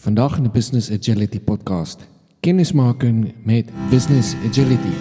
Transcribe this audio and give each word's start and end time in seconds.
Vandaag 0.00 0.36
in 0.36 0.42
de 0.42 0.48
Business 0.48 0.90
Agility 0.90 1.40
podcast. 1.40 2.08
Kennismaking 2.40 3.34
met 3.42 3.70
Business 3.90 4.34
Agility. 4.48 4.94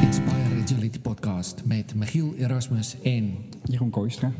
Inspire 0.00 0.62
Agility 0.62 0.98
podcast 1.00 1.62
met 1.64 1.94
Michiel 1.94 2.34
Erasmus 2.38 2.96
en 3.02 3.34
Jeroen 3.64 3.90
Kooistra. 3.90 4.32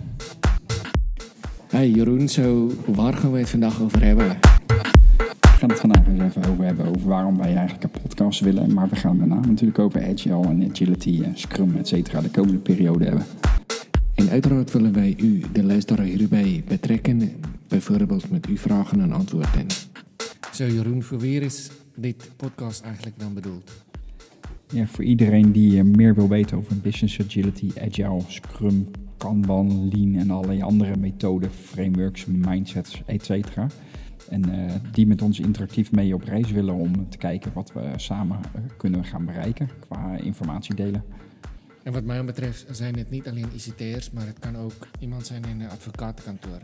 Hey 1.69 1.91
Jeroen, 1.91 2.29
zo 2.29 2.71
waar 2.87 3.15
gaan 3.15 3.33
we 3.33 3.39
het 3.39 3.49
vandaag 3.49 3.81
over 3.81 4.05
hebben? 4.05 4.29
We 5.41 5.49
gaan 5.59 5.69
het 5.69 5.81
vandaag 5.81 6.07
eens 6.07 6.23
even 6.23 6.51
over 6.51 6.65
hebben 6.65 6.87
over 6.87 7.09
waarom 7.09 7.37
wij 7.37 7.55
eigenlijk 7.55 7.85
een 7.85 8.01
podcast 8.03 8.41
willen. 8.41 8.75
Maar 8.75 8.89
we 8.89 8.97
gaan 8.97 9.19
daarna 9.19 9.41
natuurlijk 9.41 9.79
over 9.79 10.07
Agile 10.07 10.47
en 10.47 10.71
Agility, 10.71 11.21
en 11.25 11.39
Scrum, 11.39 11.77
et 11.77 11.89
cetera, 11.89 12.21
de 12.21 12.31
komende 12.31 12.59
periode 12.59 13.05
hebben. 13.05 13.25
En 14.15 14.29
uiteraard 14.29 14.73
willen 14.73 14.93
wij 14.93 15.15
u, 15.17 15.43
de 15.53 15.65
luisteraar, 15.65 16.07
hierbij 16.07 16.65
betrekken. 16.69 17.33
Bijvoorbeeld 17.69 18.31
met 18.31 18.47
uw 18.47 18.57
vragen 18.57 19.01
en 19.01 19.13
antwoorden. 19.13 19.67
Zo 20.53 20.67
Jeroen, 20.67 21.03
voor 21.03 21.19
wie 21.19 21.41
is 21.41 21.71
dit 21.95 22.31
podcast 22.37 22.83
eigenlijk 22.83 23.19
dan 23.19 23.35
bedoeld? 23.35 23.73
Ja, 24.73 24.87
voor 24.87 25.05
iedereen 25.05 25.53
die 25.53 25.79
eh, 25.79 25.85
meer 25.85 26.15
wil 26.15 26.29
weten 26.29 26.57
over 26.57 26.77
Business 26.77 27.21
Agility, 27.21 27.71
Agile, 27.81 28.23
Scrum, 28.27 28.91
Kanban, 29.17 29.89
Lean 29.89 30.15
en 30.15 30.31
allerlei 30.31 30.63
andere 30.63 30.97
methoden, 30.97 31.51
frameworks, 31.51 32.27
mindsets, 32.27 33.03
et 33.07 33.25
cetera. 33.25 33.67
En 34.29 34.69
eh, 34.69 34.75
die 34.93 35.07
met 35.07 35.23
ons 35.23 35.41
interactief 35.41 35.93
mee 35.93 36.15
op 36.15 36.23
reis 36.23 36.51
willen 36.51 36.75
om 36.75 37.09
te 37.09 37.19
kijken 37.19 37.53
wat 37.53 37.73
we 37.73 37.93
samen 37.97 38.39
eh, 38.55 38.61
kunnen 38.77 39.05
gaan 39.05 39.25
bereiken 39.25 39.69
qua 39.89 40.17
informatie 40.17 40.75
delen. 40.75 41.05
En 41.83 41.93
wat 41.93 42.05
mij 42.05 42.25
betreft 42.25 42.67
zijn 42.71 42.99
het 42.99 43.11
niet 43.11 43.29
alleen 43.29 43.49
ICT'ers, 43.55 44.11
maar 44.11 44.27
het 44.27 44.39
kan 44.39 44.57
ook 44.57 44.89
iemand 45.01 45.27
zijn 45.27 45.45
in 45.45 45.61
een 45.61 45.71
advocatenkantoor. 45.71 46.61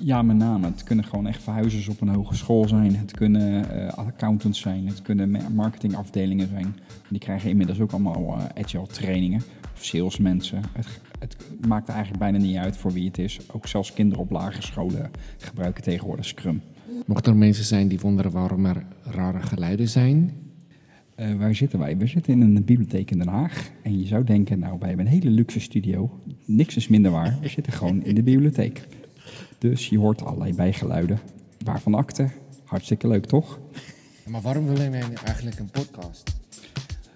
Ja, 0.00 0.22
met 0.22 0.36
name. 0.36 0.66
Het 0.66 0.82
kunnen 0.82 1.04
gewoon 1.04 1.26
echt 1.26 1.42
verhuizers 1.42 1.88
op 1.88 2.00
een 2.00 2.08
hogeschool 2.08 2.68
zijn. 2.68 2.96
Het 2.96 3.12
kunnen 3.12 3.64
uh, 3.76 3.88
accountants 3.88 4.60
zijn. 4.60 4.86
Het 4.86 5.02
kunnen 5.02 5.30
ma- 5.30 5.48
marketingafdelingen 5.54 6.48
zijn. 6.48 6.76
Die 7.08 7.18
krijgen 7.18 7.50
inmiddels 7.50 7.80
ook 7.80 7.92
allemaal 7.92 8.36
eh, 8.38 8.62
agile 8.62 8.86
trainingen. 8.86 9.42
Of 9.74 9.84
salesmensen. 9.84 10.60
Het, 10.72 11.00
het 11.18 11.36
maakt 11.68 11.88
eigenlijk 11.88 12.18
bijna 12.18 12.38
niet 12.38 12.56
uit 12.56 12.76
voor 12.76 12.92
wie 12.92 13.06
het 13.06 13.18
is. 13.18 13.38
Ook 13.52 13.66
zelfs 13.66 13.92
kinderen 13.92 14.24
op 14.24 14.30
lagere 14.30 14.62
scholen 14.62 15.10
gebruiken 15.38 15.82
tegenwoordig 15.82 16.24
Scrum. 16.24 16.60
Mochten 17.06 17.32
er 17.32 17.38
mensen 17.38 17.64
zijn 17.64 17.88
die 17.88 18.00
wonderen 18.00 18.30
waarom 18.32 18.66
er 18.66 18.82
rare 19.02 19.42
geluiden 19.42 19.88
zijn, 19.88 20.32
Eh, 21.14 21.34
waar 21.34 21.54
zitten 21.54 21.78
wij? 21.78 21.96
We 21.96 22.06
zitten 22.06 22.32
in 22.32 22.40
een 22.56 22.64
bibliotheek 22.64 23.10
in 23.10 23.18
Den 23.18 23.28
Haag. 23.28 23.70
En 23.82 23.98
je 23.98 24.06
zou 24.06 24.24
denken, 24.24 24.58
nou, 24.58 24.76
wij 24.78 24.88
hebben 24.88 25.06
een 25.06 25.12
hele 25.12 25.30
luxe 25.30 25.60
studio. 25.60 26.20
Niks 26.44 26.76
is 26.76 26.88
minder 26.88 27.10
waar. 27.10 27.38
We 27.40 27.48
zitten 27.48 27.72
gewoon 27.72 28.02
in 28.04 28.14
de 28.14 28.22
bibliotheek. 28.22 28.86
Dus 29.58 29.88
je 29.88 29.98
hoort 29.98 30.22
allerlei 30.22 30.54
bijgeluiden. 30.54 31.18
Waarvan 31.64 31.94
akte? 31.94 32.28
Hartstikke 32.64 33.08
leuk, 33.08 33.26
toch? 33.26 33.58
maar 34.26 34.40
waarom 34.40 34.66
willen 34.66 34.90
wij 34.90 35.02
eigenlijk 35.24 35.58
een 35.58 35.70
podcast? 35.70 36.36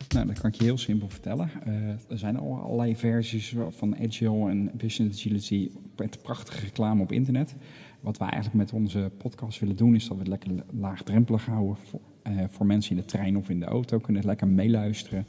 Nou, 0.09 0.27
dat 0.27 0.41
kan 0.41 0.51
ik 0.51 0.57
je 0.57 0.65
heel 0.65 0.79
simpel 0.79 1.09
vertellen. 1.09 1.51
Eh, 1.65 1.73
er 1.89 2.19
zijn 2.19 2.39
al 2.39 2.59
allerlei 2.59 2.97
versies 2.97 3.55
van 3.69 3.97
Agile 3.97 4.51
en 4.51 4.71
Business 4.75 5.19
Agility 5.19 5.71
met 5.97 6.23
prachtige 6.23 6.61
reclame 6.61 7.03
op 7.03 7.13
internet. 7.13 7.55
Wat 8.01 8.19
wij 8.19 8.29
eigenlijk 8.29 8.65
met 8.65 8.81
onze 8.81 9.11
podcast 9.19 9.61
willen 9.61 9.77
doen, 9.77 9.95
is 9.95 10.09
dat 10.09 10.13
we 10.13 10.19
het 10.19 10.29
lekker 10.29 10.51
laagdrempelig 10.71 11.47
houden 11.47 11.77
voor, 11.77 12.01
eh, 12.23 12.33
voor 12.49 12.67
mensen 12.67 12.91
in 12.91 12.97
de 12.97 13.05
trein 13.05 13.37
of 13.37 13.49
in 13.49 13.61
de 13.61 13.67
auto. 13.67 13.99
Kunnen 13.99 14.23
het 14.23 14.31
lekker 14.31 14.49
meeluisteren, 14.49 15.27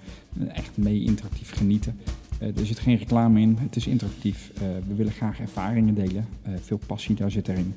echt 0.47 0.77
mee 0.77 1.03
interactief 1.03 1.51
genieten. 1.51 1.99
Eh, 2.39 2.57
er 2.57 2.65
zit 2.65 2.79
geen 2.79 2.97
reclame 2.97 3.41
in, 3.41 3.57
het 3.59 3.75
is 3.75 3.87
interactief. 3.87 4.51
Eh, 4.55 4.61
we 4.87 4.95
willen 4.95 5.11
graag 5.11 5.39
ervaringen 5.39 5.95
delen, 5.95 6.27
Eh, 6.41 6.53
veel 6.61 6.79
passie 6.87 7.15
daar 7.15 7.31
zit 7.31 7.47
erin. 7.47 7.73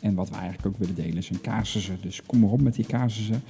En 0.00 0.14
wat 0.14 0.28
we 0.28 0.34
eigenlijk 0.34 0.66
ook 0.66 0.78
willen 0.78 0.94
delen 0.94 1.22
zijn 1.22 1.40
casussen, 1.40 1.98
dus 2.00 2.22
kom 2.26 2.38
maar 2.38 2.50
op 2.50 2.60
met 2.60 2.74
die 2.74 2.86
casussen. 2.86 3.42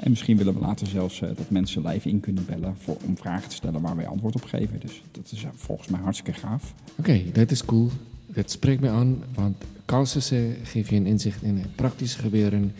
En 0.00 0.10
misschien 0.10 0.36
willen 0.36 0.54
we 0.54 0.60
later 0.60 0.86
zelfs 0.86 1.20
dat 1.20 1.50
mensen 1.50 1.86
live 1.86 2.08
in 2.08 2.20
kunnen 2.20 2.44
bellen 2.46 2.76
voor, 2.76 2.96
om 3.06 3.16
vragen 3.16 3.48
te 3.48 3.54
stellen 3.54 3.80
waar 3.80 3.96
wij 3.96 4.06
antwoord 4.06 4.34
op 4.34 4.44
geven. 4.44 4.80
Dus 4.80 5.02
dat 5.10 5.32
is 5.32 5.46
volgens 5.54 5.88
mij 5.88 6.00
hartstikke 6.00 6.40
gaaf. 6.40 6.74
Oké, 6.98 7.22
dat 7.32 7.50
is 7.50 7.64
cool. 7.64 7.90
Dat 8.26 8.50
spreekt 8.50 8.80
me 8.80 8.88
aan, 8.88 9.22
want 9.34 9.56
casussen 9.84 10.56
geven 10.62 10.94
je 10.94 11.00
een 11.00 11.06
inzicht 11.06 11.42
in 11.42 11.56
het 11.56 11.74
praktische 11.76 12.18
gebeuren 12.18 12.72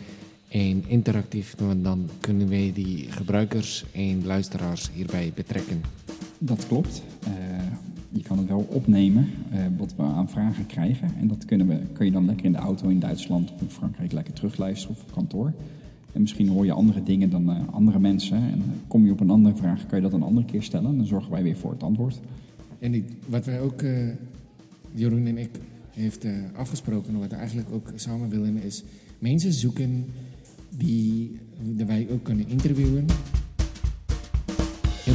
en 0.49 0.83
interactief, 0.87 1.55
want 1.57 1.83
dan 1.83 2.09
kunnen 2.19 2.49
wij 2.49 2.71
die 2.73 3.11
gebruikers 3.11 3.85
en 3.91 4.25
luisteraars 4.25 4.89
hierbij 4.93 5.31
betrekken. 5.35 5.81
Dat 6.39 6.67
klopt. 6.67 7.03
Eh, 7.23 7.31
je 8.09 8.21
kan 8.21 8.37
het 8.37 8.47
wel 8.47 8.67
opnemen 8.69 9.27
eh, 9.51 9.59
wat 9.77 9.95
we 9.95 10.03
aan 10.03 10.29
vragen 10.29 10.65
krijgen. 10.65 11.09
En 11.19 11.27
dat 11.27 11.45
kunnen 11.45 11.67
we, 11.67 11.79
kun 11.93 12.05
je 12.05 12.11
dan 12.11 12.25
lekker 12.25 12.45
in 12.45 12.51
de 12.51 12.57
auto 12.57 12.87
in 12.87 12.99
Duitsland 12.99 13.51
of 13.53 13.61
in 13.61 13.69
Frankrijk 13.69 14.11
lekker 14.11 14.33
terugluisteren 14.33 14.95
of 14.95 15.01
op 15.03 15.11
kantoor. 15.13 15.53
En 16.11 16.21
misschien 16.21 16.47
hoor 16.47 16.65
je 16.65 16.71
andere 16.71 17.03
dingen 17.03 17.29
dan 17.29 17.49
eh, 17.49 17.57
andere 17.71 17.99
mensen. 17.99 18.37
En 18.37 18.63
kom 18.87 19.05
je 19.05 19.11
op 19.11 19.19
een 19.19 19.29
andere 19.29 19.55
vraag, 19.55 19.85
kan 19.85 19.97
je 19.97 20.03
dat 20.03 20.13
een 20.13 20.23
andere 20.23 20.45
keer 20.45 20.63
stellen. 20.63 20.89
En 20.91 20.97
dan 20.97 21.05
zorgen 21.05 21.31
wij 21.31 21.43
weer 21.43 21.57
voor 21.57 21.71
het 21.71 21.83
antwoord. 21.83 22.19
En 22.79 22.91
die- 22.91 23.05
wat 23.27 23.45
wij 23.45 23.61
ook, 23.61 23.83
Jeroen 24.93 25.25
en 25.25 25.37
ik, 25.37 25.49
heeft 25.91 26.25
afgesproken, 26.55 27.13
en 27.13 27.19
wat 27.19 27.29
we 27.29 27.35
eigenlijk 27.35 27.67
ook 27.71 27.91
samen 27.95 28.29
willen, 28.29 28.63
is 28.63 28.83
mensen 29.19 29.53
zoeken 29.53 30.05
die 30.77 31.37
wij 31.85 32.07
ook 32.11 32.23
kunnen 32.23 32.47
interviewen. 32.47 33.05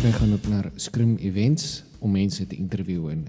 Wij 0.03 0.12
gaan 0.12 0.33
ook 0.33 0.49
naar 0.49 0.71
Scrum 0.75 1.16
Events 1.16 1.84
om 1.99 2.11
mensen 2.11 2.49
te 2.49 2.56
interviewen. 2.56 3.27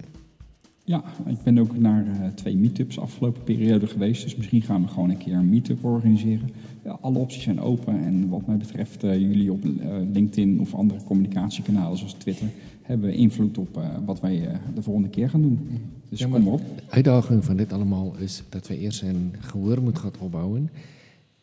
Ja, 0.84 1.04
ik 1.26 1.44
ben 1.44 1.60
ook 1.60 1.78
naar 1.78 2.06
eh, 2.08 2.28
twee 2.36 2.58
meetups 2.58 3.00
afgelopen 3.00 3.44
periode 3.44 3.88
geweest. 3.88 4.24
Dus 4.24 4.36
misschien 4.36 4.62
gaan 4.62 4.82
we 4.82 4.88
gewoon 4.88 5.10
een 5.10 5.18
keer 5.18 5.34
een 5.34 5.50
meetup 5.50 5.86
organiseren. 5.86 6.50
Ja, 6.84 6.98
alle 7.02 7.18
opties 7.18 7.44
zijn 7.44 7.60
open. 7.60 8.04
En 8.04 8.30
wat 8.30 8.48
mij 8.48 8.58
betreft, 8.58 9.04
eh, 9.04 9.20
jullie 9.20 9.52
op 9.52 9.64
eh, 9.64 9.70
LinkedIn 10.14 10.60
of 10.60 10.74
andere 10.74 11.04
communicatiekanalen 11.04 11.98
zoals 11.98 12.14
Twitter... 12.14 12.48
hebben 12.82 13.14
invloed 13.14 13.58
op 13.58 13.82
wat 14.06 14.20
wij 14.20 14.60
de 14.76 14.82
volgende 14.82 15.10
keer 15.10 15.30
gaan 15.30 15.42
doen. 15.42 15.70
Dus 16.10 16.20
Ja, 16.20 16.28
kom 16.28 16.48
op. 16.48 16.60
De 16.76 16.84
uitdaging 16.90 17.46
van 17.46 17.58
dit 17.58 17.74
allemaal 17.74 18.18
is 18.18 18.44
dat 18.50 18.68
we 18.68 18.78
eerst 18.78 19.02
een 19.02 19.34
gehoor 19.40 19.82
moeten 19.82 20.02
gaan 20.02 20.12
opbouwen. 20.20 20.70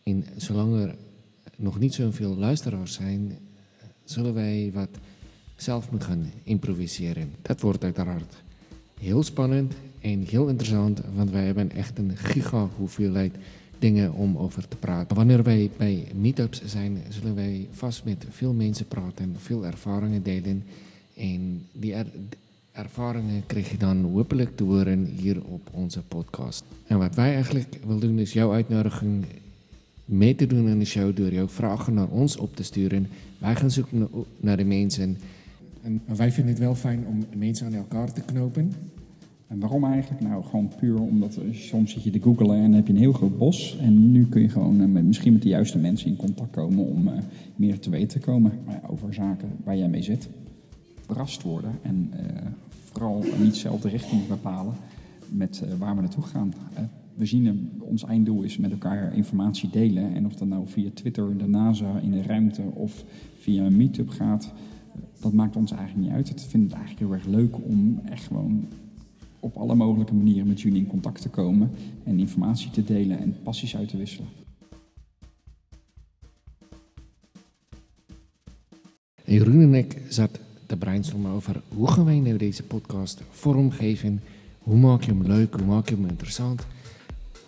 En 0.03 0.25
zolang 0.37 0.75
er 0.75 0.97
nog 1.57 1.79
niet 1.79 1.95
zoveel 1.95 2.37
luisteraars 2.37 2.93
zijn, 2.93 3.33
zullen 4.05 4.35
wij 4.35 4.71
wat 4.75 4.89
zelf 5.63 5.91
moeten 5.91 6.09
gaan 6.09 6.31
improviseren. 6.43 7.31
Dat 7.43 7.61
wordt 7.61 7.85
uiteraard 7.85 8.35
heel 9.01 9.23
spannend 9.23 9.73
en 10.01 10.23
heel 10.29 10.49
interessant, 10.49 11.01
want 11.15 11.31
wij 11.31 11.45
hebben 11.45 11.73
echt 11.73 11.99
een 11.99 12.17
giga 12.17 12.69
hoeveelheid 12.77 13.35
dingen 13.79 14.13
om 14.13 14.37
over 14.37 14.69
te 14.69 14.77
praten. 14.77 15.17
Wanneer 15.17 15.43
wij 15.43 15.71
bij 15.77 16.05
meetups 16.21 16.65
zijn, 16.65 16.99
zullen 17.09 17.35
wij 17.35 17.67
vast 17.73 18.05
met 18.05 18.25
veel 18.31 18.53
mensen 18.53 18.87
praten, 18.87 19.35
veel 19.39 19.67
ervaringen 19.67 20.23
delen. 20.23 20.65
En 21.17 21.63
die 21.73 21.95
er- 21.95 22.07
ervaringen 22.73 23.43
krijg 23.47 23.71
je 23.71 23.77
dan 23.77 24.05
hopelijk 24.05 24.57
te 24.57 24.65
horen 24.65 25.05
hier 25.05 25.43
op 25.45 25.69
onze 25.71 26.01
podcast. 26.03 26.65
En 26.87 26.99
wat 26.99 27.15
wij 27.15 27.35
eigenlijk 27.35 27.79
willen 27.87 28.01
doen, 28.01 28.19
is 28.19 28.33
jouw 28.33 28.53
uitnodiging 28.53 29.25
mee 30.05 30.35
te 30.35 30.47
doen 30.47 30.69
in 30.69 30.79
de 30.79 30.85
show 30.85 31.17
door 31.17 31.33
jouw 31.33 31.49
vragen 31.49 31.95
naar 31.95 32.09
ons 32.09 32.37
op 32.37 32.57
te 32.57 32.63
sturen. 32.63 33.09
Wij 33.39 33.57
gaan 33.57 33.71
zoeken 33.71 33.99
na- 33.99 34.09
naar 34.41 34.57
de 34.57 34.65
mensen. 34.65 35.17
En 35.89 36.17
wij 36.17 36.33
vinden 36.33 36.53
het 36.53 36.63
wel 36.63 36.75
fijn 36.75 37.07
om 37.07 37.25
mensen 37.37 37.67
aan 37.67 37.75
elkaar 37.75 38.13
te 38.13 38.21
knopen. 38.21 38.73
En 39.47 39.59
waarom 39.59 39.85
eigenlijk? 39.85 40.23
Nou, 40.23 40.45
gewoon 40.45 40.73
puur 40.81 41.01
omdat 41.01 41.39
soms 41.53 41.93
zit 41.93 42.03
je 42.03 42.11
te 42.11 42.21
googelen 42.21 42.57
en 42.57 42.73
heb 42.73 42.87
je 42.87 42.93
een 42.93 42.99
heel 42.99 43.13
groot 43.13 43.39
bos. 43.39 43.79
En 43.81 44.13
nu 44.13 44.27
kun 44.27 44.43
je 44.43 44.49
gewoon 44.49 44.81
eh, 44.81 44.87
met, 44.87 45.05
misschien 45.05 45.33
met 45.33 45.43
de 45.43 45.49
juiste 45.49 45.79
mensen 45.79 46.09
in 46.09 46.17
contact 46.17 46.51
komen 46.51 46.85
om 46.85 47.09
eh, 47.09 47.19
meer 47.57 47.79
te 47.79 47.91
weten 47.91 48.09
te 48.09 48.19
komen 48.19 48.53
over 48.87 49.15
zaken 49.15 49.49
waar 49.65 49.77
jij 49.77 49.89
mee 49.89 50.03
zit. 50.03 50.29
Verrast 51.07 51.43
worden 51.43 51.71
en 51.83 52.11
eh, 52.13 52.47
vooral 52.71 53.25
niet 53.43 53.57
zelf 53.57 53.81
de 53.81 53.89
richting 53.89 54.27
bepalen 54.27 54.75
met 55.29 55.63
waar 55.79 55.95
we 55.95 56.01
naartoe 56.01 56.25
gaan. 56.25 56.55
We 57.15 57.27
zien, 57.27 57.71
ons 57.79 58.05
einddoel 58.05 58.43
is 58.43 58.59
met 58.59 58.71
elkaar 58.71 59.15
informatie 59.15 59.71
delen. 59.71 60.15
En 60.15 60.27
of 60.27 60.35
dat 60.35 60.49
nou 60.49 60.69
via 60.69 60.91
Twitter, 60.95 61.37
de 61.37 61.49
NASA 61.49 61.99
in 62.03 62.11
de 62.11 62.23
ruimte 62.23 62.63
of 62.75 63.05
via 63.39 63.65
een 63.65 63.77
meetup 63.77 64.09
gaat, 64.09 64.53
dat 65.21 65.33
maakt 65.33 65.57
ons 65.57 65.73
eigenlijk 65.73 66.07
niet 66.07 66.17
uit. 66.17 66.29
Het 66.29 66.45
vind 66.45 66.63
het 66.63 66.73
eigenlijk 66.73 67.01
heel 67.01 67.13
erg 67.13 67.27
leuk 67.27 67.57
om 67.65 68.01
echt 68.05 68.27
gewoon 68.27 68.69
op 69.41 69.57
alle 69.57 69.75
mogelijke 69.75 70.15
manieren 70.15 70.47
met 70.47 70.61
jullie 70.61 70.81
in 70.81 70.87
contact 70.87 71.23
te 71.23 71.29
komen 71.29 71.71
en 72.05 72.19
informatie 72.19 72.71
te 72.71 72.85
delen 72.85 73.19
en 73.19 73.37
passies 73.43 73.77
uit 73.77 73.89
te 73.89 73.97
wisselen. 73.97 74.29
Jeroen 79.25 79.63
en 79.63 79.75
ik 79.75 80.03
zat 80.09 80.41
te 80.67 80.77
brainstormen 80.77 81.31
over 81.31 81.63
hoe 81.69 81.91
gaan 81.91 82.05
wij 82.05 82.19
nou 82.19 82.37
deze 82.37 82.63
podcast 82.63 83.23
vormgeven. 83.31 84.21
Hoe 84.59 84.79
maak 84.79 85.03
je 85.03 85.11
hem 85.11 85.23
leuk, 85.23 85.55
hoe 85.55 85.67
maak 85.67 85.89
je 85.89 85.95
hem 85.95 86.07
interessant. 86.07 86.67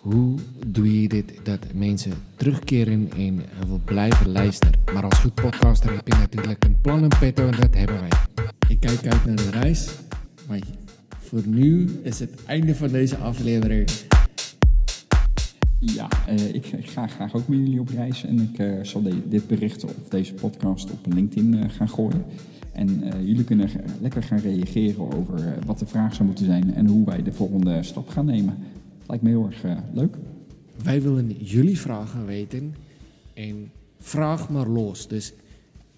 Hoe 0.01 0.35
doe 0.67 1.01
je 1.01 1.07
dit 1.07 1.33
dat 1.43 1.59
mensen 1.73 2.11
terugkeren 2.35 3.09
en 3.17 3.41
wil 3.67 3.81
blijven 3.85 4.31
luisteren. 4.31 4.73
Maar 4.93 5.03
als 5.03 5.19
goed 5.19 5.33
podcaster 5.33 5.95
heb 5.95 6.07
je 6.07 6.13
natuurlijk 6.13 6.63
een 6.63 6.81
plan 6.81 7.03
en 7.03 7.19
petto 7.19 7.47
en 7.47 7.59
dat 7.59 7.75
hebben 7.75 7.99
wij. 7.99 8.09
Ik 8.67 8.79
kijk 8.79 9.07
uit 9.07 9.25
naar 9.25 9.35
de 9.35 9.49
reis, 9.49 9.89
maar 10.47 10.59
voor 11.07 11.41
nu 11.45 11.89
is 12.03 12.19
het 12.19 12.45
einde 12.45 12.75
van 12.75 12.87
deze 12.87 13.17
aflevering. 13.17 13.89
Ja, 15.79 16.07
uh, 16.29 16.53
ik, 16.53 16.65
ga 16.81 17.07
graag 17.07 17.35
ook 17.35 17.47
met 17.47 17.57
jullie 17.57 17.79
op 17.79 17.89
reis. 17.89 18.25
En 18.25 18.39
ik 18.39 18.59
uh, 18.59 18.83
zal 18.83 19.03
dit 19.25 19.47
bericht 19.47 19.83
of 19.83 19.93
deze 20.09 20.33
podcast 20.33 20.91
op 20.91 21.13
LinkedIn 21.13 21.69
gaan 21.69 21.89
gooien. 21.89 22.25
En 22.71 23.03
jullie 23.25 23.43
kunnen 23.43 23.69
lekker 24.01 24.23
gaan 24.23 24.39
reageren 24.39 25.17
over 25.17 25.55
wat 25.65 25.79
de 25.79 25.85
vraag 25.85 26.13
zou 26.13 26.27
moeten 26.27 26.45
zijn 26.45 26.73
en 26.73 26.87
hoe 26.87 27.05
wij 27.05 27.23
de 27.23 27.33
volgende 27.33 27.83
stap 27.83 28.07
gaan 28.09 28.25
nemen. 28.25 28.57
Lijkt 29.11 29.25
me 29.25 29.31
heel 29.31 29.49
erg 29.51 29.83
leuk. 29.93 30.15
Wij 30.83 31.01
willen 31.01 31.31
jullie 31.31 31.79
vragen 31.79 32.25
weten 32.25 32.75
en 33.33 33.71
vraag 33.99 34.49
maar 34.49 34.67
los. 34.67 35.07
Dus 35.07 35.33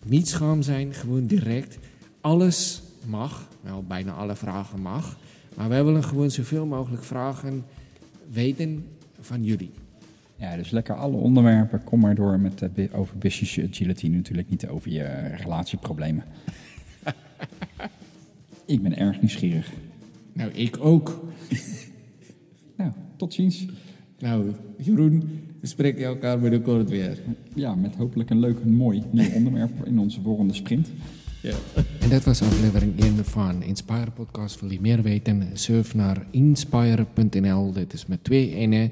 niet 0.06 0.28
schaam 0.28 0.62
zijn, 0.62 0.94
gewoon 0.94 1.26
direct. 1.26 1.78
Alles 2.22 2.84
mag, 3.06 3.48
wel 3.62 3.84
bijna 3.84 4.12
alle 4.12 4.36
vragen 4.36 4.82
mag. 4.82 5.18
Maar 5.56 5.70
wij 5.70 5.84
willen 5.84 6.04
gewoon 6.04 6.32
zoveel 6.32 6.66
mogelijk 6.66 7.04
vragen 7.04 7.66
weten 8.32 8.86
van 9.20 9.44
jullie. 9.44 9.72
Ja, 10.36 10.56
dus 10.56 10.70
lekker 10.70 10.96
alle 10.96 11.18
onderwerpen. 11.18 11.84
Kom 11.84 12.00
maar 12.00 12.16
door 12.16 12.40
met 12.40 12.62
uh, 12.76 13.00
over 13.00 13.18
business 13.18 13.60
agility, 13.60 14.08
natuurlijk 14.08 14.50
niet 14.50 14.68
over 14.68 14.92
je 14.92 15.04
relatieproblemen. 15.36 16.24
ik 18.66 18.82
ben 18.82 18.98
erg 18.98 19.22
nieuwsgierig. 19.22 19.72
Nou, 20.34 20.52
ik 20.52 20.78
ook. 20.80 21.22
Nou, 23.24 23.24
tot 23.24 23.34
ziens. 23.34 23.66
Nou, 24.20 24.52
Jeroen, 24.78 25.24
we 25.60 25.68
spreken 25.68 26.06
elkaar 26.06 26.40
binnenkort 26.40 26.90
weer. 26.90 27.20
Ja, 27.56 27.76
met 27.76 27.96
hopelijk 27.96 28.30
een 28.30 28.40
leuk 28.40 28.60
en 28.60 28.74
mooi 28.74 29.04
nieuw 29.12 29.32
onderwerp 29.38 29.86
in 29.86 30.00
onze 30.00 30.22
volgende 30.22 30.54
sprint. 30.54 30.92
Ja. 31.42 31.56
En 32.00 32.10
dat 32.10 32.24
was 32.24 32.42
aflevering 32.42 33.00
1 33.00 33.26
van 33.26 33.64
Inspire 33.64 34.12
Podcast. 34.12 34.60
Wil 34.60 34.72
je 34.72 34.82
meer 34.82 35.02
weten? 35.02 35.50
Surf 35.54 35.96
naar 35.96 36.28
inspire.nl. 36.32 37.72
Dit 37.72 37.94
is 37.94 38.06
met 38.06 38.24
twee 38.24 38.68
N'en. 38.68 38.92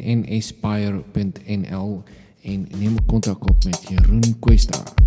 inninspire.nl. 0.00 2.02
En 2.42 2.66
neem 2.78 3.04
contact 3.06 3.40
op 3.40 3.64
met 3.64 3.84
Jeroen 3.88 4.38
Questa. 4.38 5.03